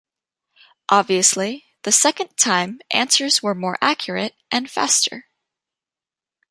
[0.89, 5.27] Obviously the second time answers were more accurate and faster.